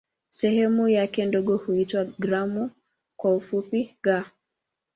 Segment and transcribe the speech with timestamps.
[0.29, 2.71] Sehemu yake ndogo huitwa "gramu"
[3.17, 4.23] kwa kifupi "g".